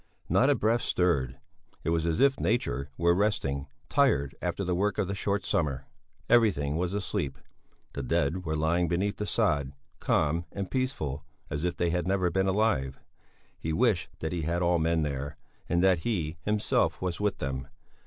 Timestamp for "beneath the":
8.87-9.27